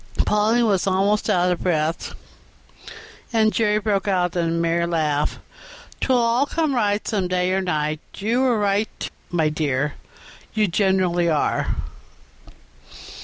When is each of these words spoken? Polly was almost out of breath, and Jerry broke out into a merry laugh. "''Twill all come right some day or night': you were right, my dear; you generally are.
Polly 0.25 0.63
was 0.63 0.87
almost 0.87 1.29
out 1.29 1.51
of 1.51 1.61
breath, 1.61 2.15
and 3.31 3.53
Jerry 3.53 3.77
broke 3.77 4.07
out 4.07 4.35
into 4.35 4.49
a 4.51 4.57
merry 4.59 4.87
laugh. 4.87 5.37
"''Twill 6.01 6.17
all 6.17 6.45
come 6.47 6.73
right 6.73 7.07
some 7.07 7.27
day 7.27 7.51
or 7.51 7.61
night': 7.61 7.99
you 8.15 8.41
were 8.41 8.57
right, 8.57 9.11
my 9.29 9.47
dear; 9.47 9.93
you 10.55 10.67
generally 10.67 11.29
are. 11.29 11.75